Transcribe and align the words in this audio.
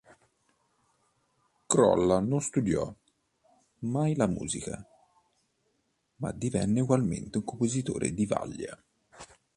Crolla 1.67 2.17
non 2.19 2.41
studiò 2.41 2.91
mai 3.81 4.15
la 4.15 4.25
musica, 4.25 4.83
ma 6.15 6.31
divenne 6.31 6.81
ugualmente 6.81 7.37
un 7.37 7.43
compositore 7.43 8.11
di 8.11 8.25
vaglia. 8.25 8.83